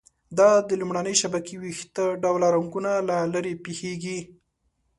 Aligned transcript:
دا 0.37 0.49
د 0.69 0.71
لومړنۍ 0.81 1.15
شبکې 1.21 1.55
ویښته 1.57 2.05
ډوله 2.23 2.47
رګونو 2.55 2.93
له 3.09 3.17
لارې 3.33 3.59
پېښېږي. 3.63 4.19